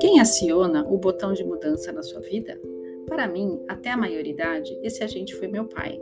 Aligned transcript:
Quem 0.00 0.20
aciona 0.20 0.86
o 0.88 0.98
botão 0.98 1.32
de 1.32 1.44
mudança 1.44 1.90
na 1.92 2.02
sua 2.02 2.20
vida? 2.20 2.58
Para 3.06 3.26
mim, 3.26 3.62
até 3.68 3.90
a 3.90 3.96
maioridade, 3.96 4.78
esse 4.82 5.02
agente 5.02 5.34
foi 5.34 5.48
meu 5.48 5.66
pai. 5.66 6.00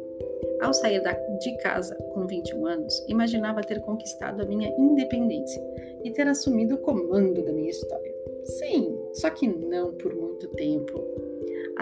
Ao 0.60 0.72
sair 0.72 1.02
de 1.40 1.56
casa 1.58 1.94
com 2.12 2.26
21 2.26 2.66
anos, 2.66 3.04
imaginava 3.08 3.60
ter 3.62 3.80
conquistado 3.80 4.42
a 4.42 4.46
minha 4.46 4.68
independência 4.78 5.62
e 6.04 6.10
ter 6.10 6.26
assumido 6.26 6.76
o 6.76 6.78
comando 6.78 7.42
da 7.42 7.52
minha 7.52 7.70
história. 7.70 8.14
Sim, 8.44 8.98
só 9.12 9.30
que 9.30 9.46
não 9.46 9.92
por 9.92 10.14
muito 10.14 10.48
tempo. 10.48 11.21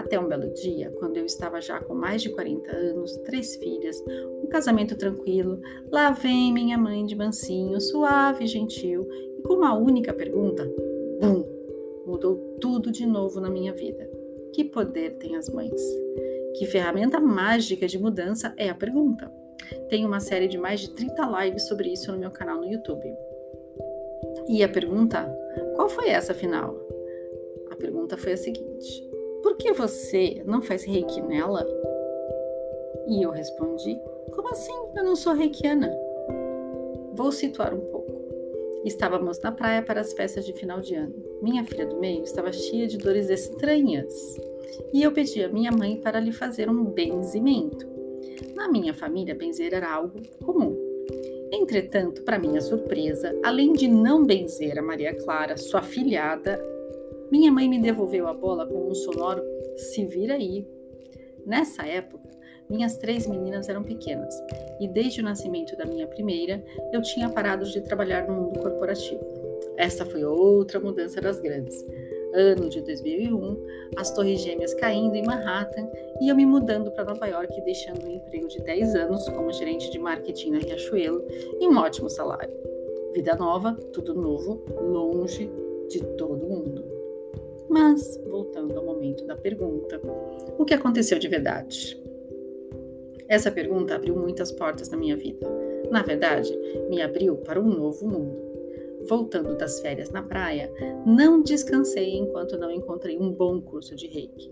Até 0.01 0.19
um 0.19 0.27
belo 0.27 0.51
dia, 0.51 0.91
quando 0.97 1.17
eu 1.17 1.25
estava 1.25 1.61
já 1.61 1.79
com 1.79 1.93
mais 1.93 2.23
de 2.23 2.31
40 2.31 2.75
anos, 2.75 3.15
três 3.17 3.55
filhas, 3.55 4.03
um 4.43 4.47
casamento 4.47 4.97
tranquilo, 4.97 5.61
lá 5.91 6.09
vem 6.09 6.51
minha 6.51 6.75
mãe 6.75 7.05
de 7.05 7.15
mansinho, 7.15 7.79
suave 7.79 8.45
e 8.45 8.47
gentil, 8.47 9.07
e 9.37 9.43
com 9.43 9.53
uma 9.53 9.77
única 9.77 10.11
pergunta: 10.11 10.67
Bum! 11.19 11.45
Mudou 12.03 12.35
tudo 12.59 12.91
de 12.91 13.05
novo 13.05 13.39
na 13.39 13.47
minha 13.47 13.73
vida. 13.73 14.09
Que 14.53 14.63
poder 14.63 15.17
têm 15.17 15.35
as 15.35 15.47
mães? 15.49 15.79
Que 16.57 16.65
ferramenta 16.65 17.19
mágica 17.19 17.87
de 17.87 17.99
mudança 17.99 18.55
é 18.57 18.69
a 18.69 18.75
pergunta? 18.75 19.31
Tenho 19.87 20.07
uma 20.07 20.19
série 20.19 20.47
de 20.47 20.57
mais 20.57 20.79
de 20.79 20.89
30 20.95 21.43
lives 21.43 21.67
sobre 21.67 21.93
isso 21.93 22.11
no 22.11 22.17
meu 22.17 22.31
canal 22.31 22.57
no 22.57 22.65
YouTube. 22.65 23.07
E 24.49 24.63
a 24.63 24.67
pergunta, 24.67 25.31
qual 25.75 25.87
foi 25.87 26.09
essa 26.09 26.31
afinal? 26.31 26.75
A 27.69 27.75
pergunta 27.75 28.17
foi 28.17 28.33
a 28.33 28.37
seguinte: 28.37 29.10
Por 29.41 29.57
que 29.57 29.73
você 29.73 30.41
não 30.45 30.61
faz 30.61 30.83
reiki 30.83 31.21
nela? 31.21 31.65
E 33.07 33.23
eu 33.23 33.31
respondi: 33.31 33.99
Como 34.33 34.49
assim? 34.49 34.73
Eu 34.95 35.03
não 35.03 35.15
sou 35.15 35.33
reikiana. 35.33 35.91
Vou 37.13 37.31
situar 37.31 37.73
um 37.73 37.81
pouco. 37.81 38.11
Estávamos 38.85 39.39
na 39.39 39.51
praia 39.51 39.83
para 39.83 40.01
as 40.01 40.13
festas 40.13 40.45
de 40.45 40.53
final 40.53 40.79
de 40.79 40.95
ano. 40.95 41.13
Minha 41.41 41.63
filha 41.63 41.85
do 41.85 41.99
meio 41.99 42.23
estava 42.23 42.51
cheia 42.51 42.87
de 42.87 42.97
dores 42.97 43.29
estranhas 43.29 44.39
e 44.93 45.03
eu 45.03 45.11
pedi 45.11 45.43
a 45.43 45.49
minha 45.49 45.71
mãe 45.71 45.97
para 45.97 46.19
lhe 46.19 46.31
fazer 46.31 46.69
um 46.69 46.83
benzimento. 46.83 47.85
Na 48.55 48.67
minha 48.67 48.93
família, 48.93 49.35
benzer 49.35 49.73
era 49.73 49.91
algo 49.91 50.19
comum. 50.43 50.75
Entretanto, 51.51 52.23
para 52.23 52.39
minha 52.39 52.61
surpresa, 52.61 53.37
além 53.43 53.73
de 53.73 53.87
não 53.87 54.25
benzer 54.25 54.79
a 54.79 54.81
Maria 54.81 55.13
Clara, 55.13 55.57
sua 55.57 55.81
filhada, 55.81 56.63
minha 57.31 57.49
mãe 57.49 57.69
me 57.69 57.79
devolveu 57.79 58.27
a 58.27 58.33
bola 58.33 58.67
com 58.67 58.89
um 58.89 58.93
sonoro 58.93 59.41
se 59.77 60.03
vira 60.03 60.33
aí. 60.33 60.67
Nessa 61.45 61.87
época, 61.87 62.29
minhas 62.69 62.97
três 62.97 63.25
meninas 63.25 63.69
eram 63.69 63.83
pequenas 63.83 64.33
e 64.79 64.87
desde 64.87 65.21
o 65.21 65.23
nascimento 65.23 65.75
da 65.77 65.85
minha 65.85 66.07
primeira 66.07 66.63
eu 66.91 67.01
tinha 67.01 67.29
parado 67.29 67.65
de 67.65 67.81
trabalhar 67.81 68.27
no 68.27 68.33
mundo 68.33 68.59
corporativo. 68.59 69.21
Essa 69.77 70.05
foi 70.05 70.25
outra 70.25 70.79
mudança 70.79 71.21
das 71.21 71.39
grandes. 71.39 71.85
Ano 72.33 72.69
de 72.69 72.81
2001, 72.81 73.65
as 73.97 74.11
Torres 74.11 74.41
Gêmeas 74.41 74.73
caindo 74.73 75.15
em 75.15 75.25
Manhattan 75.25 75.89
e 76.21 76.29
eu 76.29 76.35
me 76.35 76.45
mudando 76.45 76.91
para 76.91 77.05
Nova 77.05 77.27
York, 77.27 77.61
deixando 77.61 78.05
um 78.05 78.11
emprego 78.11 78.47
de 78.47 78.59
10 78.59 78.95
anos 78.95 79.27
como 79.29 79.51
gerente 79.51 79.89
de 79.89 79.99
marketing 79.99 80.51
na 80.51 80.59
Riachuelo 80.59 81.25
e 81.59 81.67
um 81.67 81.77
ótimo 81.77 82.09
salário. 82.09 82.53
Vida 83.13 83.35
nova, 83.35 83.73
tudo 83.91 84.13
novo, 84.13 84.63
longe 84.81 85.49
de 85.89 85.99
todo 86.15 86.45
mundo. 86.45 87.00
Mas, 87.71 88.19
voltando 88.29 88.77
ao 88.77 88.83
momento 88.83 89.25
da 89.25 89.33
pergunta, 89.33 90.01
o 90.57 90.65
que 90.65 90.73
aconteceu 90.73 91.17
de 91.17 91.29
verdade? 91.29 91.97
Essa 93.29 93.49
pergunta 93.49 93.95
abriu 93.95 94.13
muitas 94.13 94.51
portas 94.51 94.89
na 94.89 94.97
minha 94.97 95.15
vida. 95.15 95.47
Na 95.89 96.03
verdade, 96.03 96.53
me 96.89 97.01
abriu 97.01 97.37
para 97.37 97.61
um 97.61 97.69
novo 97.69 98.05
mundo. 98.05 98.37
Voltando 99.07 99.55
das 99.55 99.79
férias 99.79 100.09
na 100.09 100.21
praia, 100.21 100.69
não 101.05 101.41
descansei 101.41 102.17
enquanto 102.17 102.57
não 102.57 102.69
encontrei 102.69 103.17
um 103.17 103.31
bom 103.31 103.61
curso 103.61 103.95
de 103.95 104.05
reiki. 104.05 104.51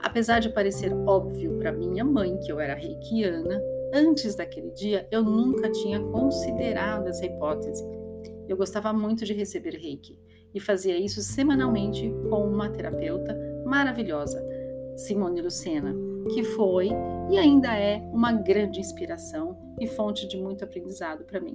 Apesar 0.00 0.40
de 0.40 0.48
parecer 0.48 0.92
óbvio 1.06 1.56
para 1.60 1.70
minha 1.70 2.04
mãe 2.04 2.36
que 2.40 2.50
eu 2.50 2.58
era 2.58 2.74
reikiana, 2.74 3.62
antes 3.94 4.34
daquele 4.34 4.72
dia 4.72 5.06
eu 5.08 5.22
nunca 5.22 5.70
tinha 5.70 6.00
considerado 6.00 7.06
essa 7.06 7.24
hipótese. 7.24 7.84
Eu 8.48 8.56
gostava 8.56 8.92
muito 8.92 9.24
de 9.24 9.32
receber 9.32 9.76
reiki 9.76 10.18
e 10.54 10.60
fazia 10.60 10.96
isso 10.96 11.20
semanalmente 11.20 12.08
com 12.28 12.46
uma 12.46 12.70
terapeuta 12.70 13.36
maravilhosa, 13.64 14.44
Simone 14.96 15.42
Lucena, 15.42 15.94
que 16.32 16.44
foi 16.44 16.90
e 17.30 17.36
ainda 17.36 17.74
é 17.74 17.98
uma 18.12 18.32
grande 18.32 18.78
inspiração 18.78 19.58
e 19.80 19.86
fonte 19.86 20.28
de 20.28 20.36
muito 20.36 20.64
aprendizado 20.64 21.24
para 21.24 21.40
mim. 21.40 21.54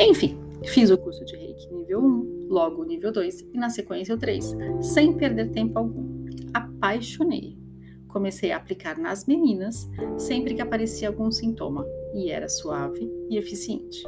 Enfim, 0.00 0.38
fiz 0.64 0.90
o 0.90 0.96
curso 0.96 1.24
de 1.24 1.36
Reiki 1.36 1.72
nível 1.72 2.00
1, 2.00 2.46
logo 2.48 2.82
o 2.82 2.84
nível 2.84 3.12
2 3.12 3.40
e 3.52 3.58
na 3.58 3.68
sequência 3.68 4.14
o 4.14 4.18
3, 4.18 4.56
sem 4.80 5.12
perder 5.12 5.50
tempo 5.50 5.78
algum. 5.78 6.24
Apaixonei. 6.54 7.58
Comecei 8.08 8.52
a 8.52 8.58
aplicar 8.58 8.98
nas 8.98 9.26
meninas 9.26 9.88
sempre 10.18 10.54
que 10.54 10.60
aparecia 10.60 11.08
algum 11.08 11.30
sintoma 11.30 11.86
e 12.14 12.30
era 12.30 12.48
suave 12.48 13.10
e 13.30 13.36
eficiente. 13.38 14.02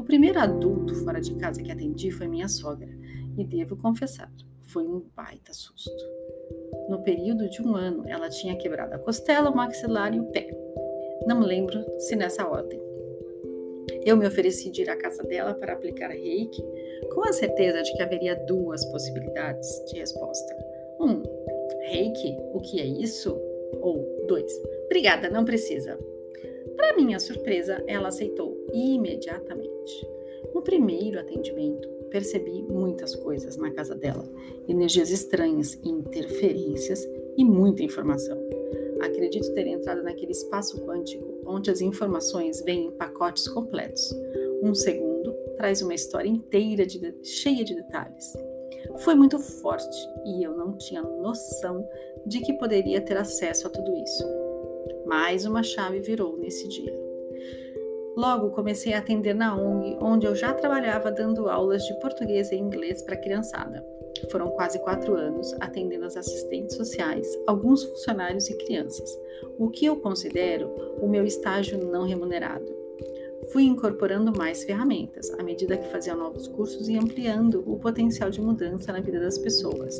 O 0.00 0.02
primeiro 0.02 0.40
adulto 0.40 0.94
fora 1.04 1.20
de 1.20 1.34
casa 1.34 1.62
que 1.62 1.70
atendi 1.70 2.10
foi 2.10 2.26
minha 2.26 2.48
sogra 2.48 2.88
e 3.36 3.44
devo 3.44 3.76
confessar, 3.76 4.32
foi 4.62 4.88
um 4.88 5.04
baita 5.14 5.52
susto. 5.52 6.02
No 6.88 7.02
período 7.02 7.50
de 7.50 7.60
um 7.60 7.76
ano, 7.76 8.08
ela 8.08 8.30
tinha 8.30 8.56
quebrado 8.56 8.94
a 8.94 8.98
costela, 8.98 9.50
o 9.50 9.54
maxilar 9.54 10.14
e 10.14 10.18
o 10.18 10.24
pé. 10.32 10.48
Não 11.26 11.40
lembro 11.40 11.84
se 11.98 12.16
nessa 12.16 12.48
ordem. 12.48 12.80
Eu 14.02 14.16
me 14.16 14.26
ofereci 14.26 14.70
de 14.70 14.80
ir 14.80 14.88
à 14.88 14.96
casa 14.96 15.22
dela 15.22 15.52
para 15.52 15.74
aplicar 15.74 16.08
reiki, 16.08 16.64
com 17.12 17.22
a 17.28 17.32
certeza 17.34 17.82
de 17.82 17.92
que 17.92 18.02
haveria 18.02 18.34
duas 18.46 18.82
possibilidades 18.86 19.68
de 19.84 19.98
resposta. 19.98 20.56
Um, 20.98 21.22
reiki, 21.90 22.38
o 22.54 22.60
que 22.60 22.80
é 22.80 22.86
isso? 22.86 23.38
Ou 23.82 24.24
dois, 24.26 24.50
obrigada, 24.86 25.28
não 25.28 25.44
precisa. 25.44 25.98
Para 26.74 26.96
minha 26.96 27.20
surpresa, 27.20 27.84
ela 27.86 28.08
aceitou 28.08 28.56
imediatamente. 28.72 29.69
No 30.54 30.62
primeiro 30.62 31.20
atendimento, 31.20 31.88
percebi 32.10 32.62
muitas 32.62 33.14
coisas 33.14 33.56
na 33.56 33.70
casa 33.70 33.94
dela: 33.94 34.28
energias 34.68 35.10
estranhas, 35.10 35.78
interferências 35.84 37.06
e 37.36 37.44
muita 37.44 37.82
informação. 37.82 38.38
Acredito 39.00 39.52
ter 39.54 39.66
entrado 39.66 40.02
naquele 40.02 40.32
espaço 40.32 40.84
quântico 40.84 41.40
onde 41.46 41.70
as 41.70 41.80
informações 41.80 42.62
vêm 42.62 42.86
em 42.86 42.90
pacotes 42.92 43.48
completos. 43.48 44.14
Um 44.62 44.74
segundo 44.74 45.32
traz 45.56 45.82
uma 45.82 45.94
história 45.94 46.28
inteira 46.28 46.84
de, 46.86 47.00
cheia 47.22 47.64
de 47.64 47.74
detalhes. 47.74 48.36
Foi 48.98 49.14
muito 49.14 49.38
forte 49.38 49.96
e 50.24 50.42
eu 50.42 50.56
não 50.56 50.76
tinha 50.76 51.02
noção 51.02 51.86
de 52.26 52.40
que 52.40 52.52
poderia 52.54 53.00
ter 53.00 53.16
acesso 53.16 53.66
a 53.66 53.70
tudo 53.70 53.96
isso. 53.96 54.24
Mais 55.06 55.44
uma 55.46 55.62
chave 55.62 56.00
virou 56.00 56.36
nesse 56.36 56.68
dia. 56.68 56.99
Logo 58.20 58.50
comecei 58.50 58.92
a 58.92 58.98
atender 58.98 59.34
na 59.34 59.56
ONG, 59.56 59.96
onde 59.98 60.26
eu 60.26 60.36
já 60.36 60.52
trabalhava 60.52 61.10
dando 61.10 61.48
aulas 61.48 61.82
de 61.84 61.98
português 62.00 62.52
e 62.52 62.54
inglês 62.54 63.00
para 63.00 63.14
a 63.14 63.18
criançada. 63.18 63.82
Foram 64.30 64.50
quase 64.50 64.78
quatro 64.80 65.14
anos 65.14 65.54
atendendo 65.58 66.04
as 66.04 66.18
assistentes 66.18 66.76
sociais, 66.76 67.26
alguns 67.46 67.82
funcionários 67.82 68.50
e 68.50 68.58
crianças, 68.58 69.18
o 69.58 69.70
que 69.70 69.86
eu 69.86 69.96
considero 69.96 70.68
o 71.00 71.08
meu 71.08 71.24
estágio 71.24 71.82
não 71.82 72.04
remunerado. 72.04 72.66
Fui 73.54 73.62
incorporando 73.62 74.36
mais 74.36 74.64
ferramentas 74.64 75.30
à 75.38 75.42
medida 75.42 75.78
que 75.78 75.90
fazia 75.90 76.14
novos 76.14 76.46
cursos 76.46 76.90
e 76.90 76.98
ampliando 76.98 77.64
o 77.66 77.78
potencial 77.78 78.28
de 78.28 78.42
mudança 78.42 78.92
na 78.92 79.00
vida 79.00 79.18
das 79.18 79.38
pessoas. 79.38 79.98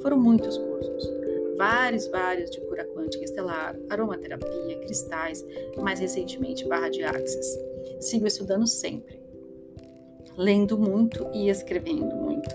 Foram 0.00 0.16
muitos 0.16 0.56
cursos, 0.56 1.21
vários, 1.62 2.08
vários 2.08 2.50
de 2.50 2.60
cura 2.62 2.84
quântica 2.86 3.22
estelar, 3.22 3.76
aromaterapia, 3.88 4.80
cristais, 4.80 5.46
mais 5.76 6.00
recentemente 6.00 6.66
barra 6.66 6.88
de 6.88 7.04
axis. 7.04 7.56
Sigo 8.00 8.26
estudando 8.26 8.66
sempre, 8.66 9.22
lendo 10.36 10.76
muito 10.76 11.24
e 11.32 11.48
escrevendo 11.48 12.16
muito. 12.16 12.52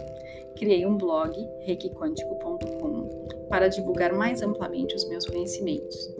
Criei 0.57 0.85
um 0.85 0.97
blog, 0.97 1.33
reikiquântico.com, 1.61 3.47
para 3.47 3.69
divulgar 3.69 4.11
mais 4.11 4.41
amplamente 4.41 4.93
os 4.93 5.07
meus 5.07 5.25
conhecimentos. 5.25 6.13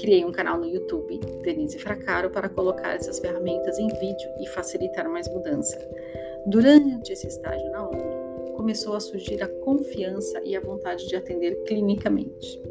Criei 0.00 0.24
um 0.24 0.32
canal 0.32 0.58
no 0.58 0.66
YouTube, 0.66 1.20
Denise 1.42 1.78
Fracaro, 1.80 2.30
para 2.30 2.48
colocar 2.48 2.94
essas 2.94 3.18
ferramentas 3.18 3.78
em 3.78 3.88
vídeo 3.88 4.30
e 4.40 4.48
facilitar 4.48 5.06
mais 5.06 5.28
mudança. 5.28 5.78
Durante 6.46 7.12
esse 7.12 7.26
estágio 7.26 7.70
na 7.70 7.86
começou 8.62 8.94
a 8.94 9.00
surgir 9.00 9.42
a 9.42 9.48
confiança 9.48 10.40
e 10.44 10.54
a 10.54 10.60
vontade 10.60 11.08
de 11.08 11.16
atender 11.16 11.64
clinicamente. 11.64 12.62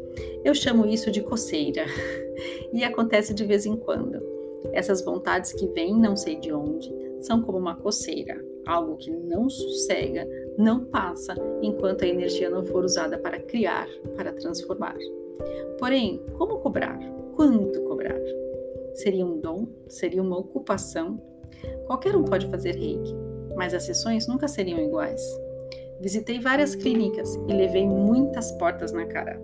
Eu 0.42 0.54
chamo 0.54 0.86
isso 0.86 1.10
de 1.10 1.20
coceira 1.20 1.84
e 2.72 2.82
acontece 2.82 3.34
de 3.34 3.44
vez 3.44 3.66
em 3.66 3.76
quando. 3.76 4.18
Essas 4.72 5.04
vontades 5.04 5.52
que 5.52 5.66
vêm 5.66 5.94
não 5.94 6.16
sei 6.16 6.36
de 6.36 6.50
onde 6.50 6.90
são 7.20 7.42
como 7.42 7.58
uma 7.58 7.76
coceira, 7.76 8.42
algo 8.64 8.96
que 8.96 9.10
não 9.10 9.50
sossega, 9.50 10.26
não 10.56 10.86
passa 10.86 11.34
enquanto 11.60 12.04
a 12.04 12.08
energia 12.08 12.48
não 12.48 12.64
for 12.64 12.84
usada 12.84 13.18
para 13.18 13.38
criar, 13.38 13.86
para 14.16 14.32
transformar. 14.32 14.96
Porém, 15.78 16.22
como 16.38 16.58
cobrar? 16.60 16.98
Quanto 17.36 17.82
cobrar? 17.82 18.18
Seria 18.94 19.26
um 19.26 19.38
dom? 19.38 19.66
Seria 19.88 20.22
uma 20.22 20.38
ocupação? 20.38 21.20
Qualquer 21.86 22.16
um 22.16 22.24
pode 22.24 22.48
fazer 22.48 22.76
reiki, 22.76 23.14
mas 23.56 23.74
as 23.74 23.82
sessões 23.82 24.26
nunca 24.26 24.48
seriam 24.48 24.80
iguais. 24.80 25.20
Visitei 26.02 26.40
várias 26.40 26.74
clínicas 26.74 27.36
e 27.46 27.52
levei 27.52 27.86
muitas 27.86 28.50
portas 28.50 28.90
na 28.90 29.06
cara. 29.06 29.40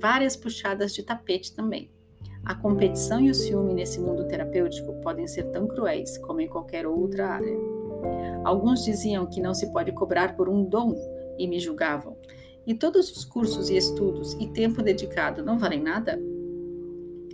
Várias 0.00 0.34
puxadas 0.34 0.94
de 0.94 1.02
tapete 1.02 1.54
também. 1.54 1.90
A 2.42 2.54
competição 2.54 3.20
e 3.20 3.30
o 3.30 3.34
ciúme 3.34 3.74
nesse 3.74 4.00
mundo 4.00 4.26
terapêutico 4.26 4.94
podem 5.02 5.26
ser 5.26 5.44
tão 5.50 5.68
cruéis 5.68 6.16
como 6.16 6.40
em 6.40 6.48
qualquer 6.48 6.86
outra 6.86 7.28
área. 7.28 7.54
Alguns 8.44 8.82
diziam 8.82 9.26
que 9.26 9.42
não 9.42 9.52
se 9.52 9.70
pode 9.72 9.92
cobrar 9.92 10.34
por 10.36 10.48
um 10.48 10.64
dom 10.64 10.94
e 11.38 11.46
me 11.46 11.60
julgavam. 11.60 12.16
E 12.66 12.74
todos 12.74 13.14
os 13.14 13.22
cursos 13.22 13.68
e 13.68 13.76
estudos 13.76 14.32
e 14.40 14.48
tempo 14.48 14.82
dedicado 14.82 15.44
não 15.44 15.58
valem 15.58 15.82
nada? 15.82 16.18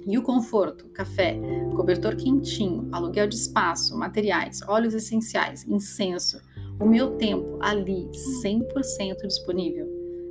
E 0.04 0.18
o 0.18 0.22
conforto, 0.22 0.88
café, 0.88 1.38
cobertor 1.76 2.16
quentinho, 2.16 2.88
aluguel 2.90 3.28
de 3.28 3.36
espaço, 3.36 3.96
materiais, 3.96 4.60
óleos 4.66 4.94
essenciais, 4.94 5.64
incenso, 5.68 6.40
o 6.80 6.86
meu 6.86 7.16
tempo 7.18 7.58
ali 7.60 8.08
100% 8.42 9.26
disponível. 9.26 9.86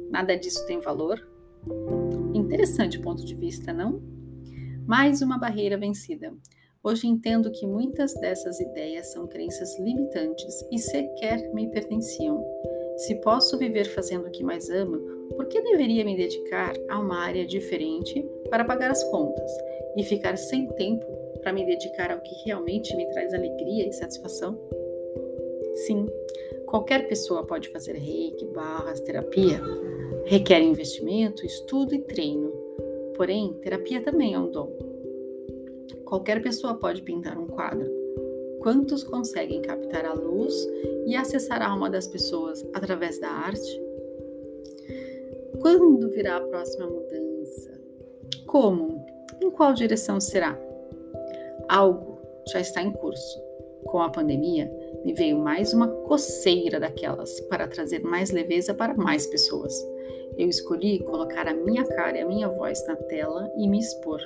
Nada 0.10 0.36
disso 0.36 0.66
tem 0.66 0.80
valor? 0.80 1.20
Interessante 2.34 3.00
ponto 3.00 3.24
de 3.24 3.36
vista, 3.36 3.72
não? 3.72 4.02
Mais 4.88 5.22
uma 5.22 5.38
barreira 5.38 5.78
vencida. 5.78 6.34
Hoje 6.84 7.08
entendo 7.08 7.52
que 7.52 7.68
muitas 7.68 8.14
dessas 8.16 8.60
ideias 8.60 9.12
são 9.12 9.28
crenças 9.28 9.78
limitantes 9.80 10.66
e 10.72 10.80
sequer 10.80 11.54
me 11.54 11.70
pertenciam. 11.70 12.44
Se 12.98 13.16
posso 13.22 13.58
viver 13.58 13.86
fazendo 13.86 14.28
o 14.28 14.32
que 14.32 14.44
mais 14.44 14.70
amo, 14.70 14.98
por 15.36 15.46
que 15.48 15.62
deveria 15.62 16.04
me 16.04 16.18
dedicar 16.18 16.74
a 16.90 17.00
uma 17.00 17.20
área 17.20 17.46
diferente 17.46 18.26
para 18.50 18.66
pagar 18.66 18.90
as 18.90 19.04
contas 19.06 19.52
e 19.96 20.04
ficar 20.04 20.38
sem 20.38 20.68
tempo 20.70 21.06
para 21.42 21.54
me 21.54 21.66
dedicar 21.66 22.12
ao 22.12 22.22
que 22.22 22.34
realmente 22.46 22.96
me 22.96 23.06
traz 23.12 23.34
alegria 23.34 23.88
e 23.88 23.94
satisfação? 23.94 24.60
Sim, 25.86 26.08
qualquer 26.70 27.08
pessoa 27.08 27.44
pode 27.44 27.68
fazer 27.70 27.94
reiki, 27.94 28.46
barras, 28.46 29.02
terapia. 29.02 29.60
Requer 30.26 30.62
investimento, 30.62 31.44
estudo 31.44 31.96
e 31.96 32.02
treino. 32.02 32.52
Porém, 33.16 33.54
terapia 33.62 34.02
também 34.02 34.36
é 34.36 34.40
um 34.40 34.52
dom. 34.52 34.72
Qualquer 36.06 36.44
pessoa 36.44 36.76
pode 36.76 37.02
pintar 37.02 37.40
um 37.40 37.48
quadro. 37.48 37.92
Quantos 38.60 39.04
conseguem 39.04 39.64
captar 39.64 40.06
a 40.06 40.14
luz 40.14 40.54
e 41.08 41.16
acessar 41.16 41.60
a 41.64 41.70
alma 41.70 41.90
das 41.90 42.08
pessoas 42.08 42.64
através 42.74 43.20
da 43.20 43.30
arte? 43.30 43.82
Quando 45.60 46.10
virá 46.12 46.38
a 46.38 46.42
próxima 46.42 46.86
mudança? 46.86 47.82
Como? 48.46 49.04
Em 49.42 49.50
qual 49.50 49.74
direção 49.74 50.20
será? 50.20 50.60
Algo 51.68 52.22
já 52.52 52.60
está 52.60 52.82
em 52.84 52.92
curso. 52.92 53.49
Com 53.86 54.02
a 54.02 54.10
pandemia, 54.10 54.72
me 55.04 55.14
veio 55.14 55.38
mais 55.40 55.74
uma 55.74 55.88
coceira 55.88 56.80
daquelas 56.80 57.40
para 57.42 57.68
trazer 57.68 58.04
mais 58.04 58.32
leveza 58.32 58.74
para 58.74 58.94
mais 58.94 59.26
pessoas. 59.28 59.74
Eu 60.38 60.48
escolhi 60.48 61.00
colocar 61.00 61.48
a 61.48 61.54
minha 61.54 61.84
cara 61.84 62.18
e 62.18 62.22
a 62.22 62.28
minha 62.28 62.48
voz 62.48 62.86
na 62.88 62.96
tela 62.96 63.52
e 63.58 63.68
me 63.68 63.80
expor. 63.80 64.20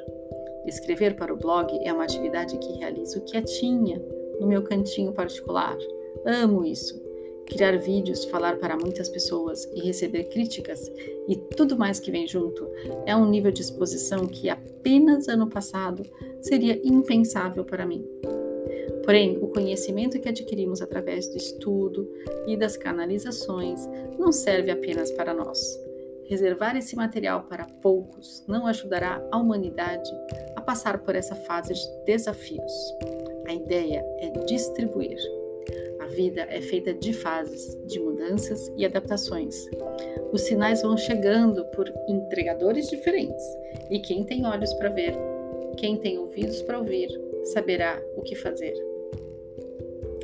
Escrever 0.66 1.16
para 1.16 1.34
o 1.34 1.38
blog 1.38 1.78
é 1.84 1.92
uma 1.92 2.04
atividade 2.04 2.58
que 2.58 2.74
realizo 2.80 3.22
quietinha, 3.22 4.02
no 4.40 4.48
meu 4.48 4.64
cantinho 4.64 5.14
particular. 5.14 5.78
Amo 6.26 6.66
isso. 6.66 7.02
Criar 7.48 7.78
vídeos, 7.78 8.26
falar 8.26 8.58
para 8.58 8.78
muitas 8.78 9.10
pessoas 9.10 9.66
e 9.74 9.82
receber 9.82 10.26
críticas 10.26 10.92
e 11.28 11.36
tudo 11.56 11.78
mais 11.78 12.00
que 12.00 12.10
vem 12.10 12.28
junto 12.28 12.66
é 13.06 13.16
um 13.16 13.30
nível 13.30 13.52
de 13.52 13.62
exposição 13.62 14.26
que 14.26 14.50
apenas 14.50 15.28
ano 15.28 15.50
passado 15.50 16.04
seria 16.42 16.80
impensável 16.84 17.66
para 17.66 17.86
mim. 17.86 18.06
Porém, 19.04 19.38
o 19.42 19.48
conhecimento 19.48 20.20
que 20.20 20.30
adquirimos 20.30 20.82
através 20.82 21.28
do 21.28 21.38
estudo 21.38 22.10
e 22.48 22.56
das 22.56 22.78
canalizações 22.78 23.82
não 24.18 24.32
serve 24.32 24.72
apenas 24.72 25.12
para 25.12 25.34
nós. 25.34 25.80
Reservar 26.26 26.78
esse 26.78 26.96
material 26.96 27.44
para 27.44 27.66
poucos 27.82 28.44
não 28.48 28.66
ajudará 28.66 29.22
a 29.30 29.38
humanidade 29.38 30.10
a 30.56 30.62
passar 30.62 31.00
por 31.00 31.16
essa 31.16 31.36
fase 31.36 31.74
de 31.74 32.06
desafios. 32.06 32.72
A 33.46 33.54
ideia 33.54 34.06
é 34.20 34.30
distribuir. 34.46 35.18
A 36.00 36.08
vida 36.08 36.48
é 36.50 36.62
feita 36.62 36.94
de 36.94 37.12
fases, 37.12 37.78
de 37.86 38.00
mudanças 38.00 38.72
e 38.78 38.86
adaptações. 38.86 39.68
Os 40.32 40.42
sinais 40.42 40.82
vão 40.82 40.98
chegando 40.98 41.66
por 41.66 41.92
entregadores 42.08 42.90
diferentes, 42.90 43.46
e 43.90 44.00
quem 44.00 44.24
tem 44.24 44.46
olhos 44.46 44.74
para 44.74 44.90
ver, 44.90 45.14
quem 45.78 45.98
tem 45.98 46.18
ouvidos 46.18 46.62
para 46.62 46.80
ouvir, 46.80 47.10
saberá 47.44 48.02
o 48.16 48.22
que 48.22 48.36
fazer. 48.36 48.93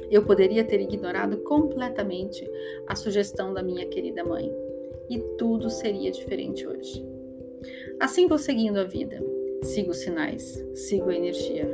Eu 0.09 0.25
poderia 0.25 0.63
ter 0.63 0.81
ignorado 0.81 1.37
completamente 1.39 2.49
a 2.87 2.95
sugestão 2.95 3.53
da 3.53 3.61
minha 3.61 3.85
querida 3.87 4.23
mãe, 4.23 4.51
e 5.09 5.19
tudo 5.37 5.69
seria 5.69 6.11
diferente 6.11 6.67
hoje. 6.67 7.05
Assim 7.99 8.27
vou 8.27 8.37
seguindo 8.37 8.77
a 8.77 8.83
vida, 8.83 9.21
sigo 9.63 9.91
os 9.91 9.97
sinais, 9.97 10.63
sigo 10.73 11.09
a 11.09 11.15
energia 11.15 11.67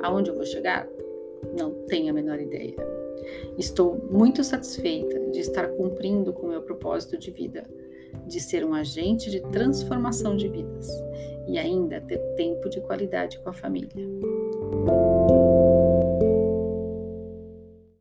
Aonde 0.00 0.30
eu 0.30 0.36
vou 0.36 0.44
chegar? 0.44 0.88
Não 1.56 1.72
tenho 1.86 2.10
a 2.10 2.12
menor 2.12 2.40
ideia. 2.40 2.74
Estou 3.58 3.96
muito 4.10 4.44
satisfeita 4.44 5.18
de 5.30 5.40
estar 5.40 5.68
cumprindo 5.68 6.32
com 6.32 6.48
meu 6.48 6.62
propósito 6.62 7.18
de 7.18 7.30
vida, 7.30 7.64
de 8.26 8.40
ser 8.40 8.64
um 8.64 8.74
agente 8.74 9.30
de 9.30 9.40
transformação 9.50 10.36
de 10.36 10.48
vidas 10.48 10.88
e 11.48 11.58
ainda 11.58 12.00
ter 12.00 12.18
tempo 12.36 12.68
de 12.68 12.80
qualidade 12.82 13.38
com 13.40 13.50
a 13.50 13.52
família. 13.52 13.90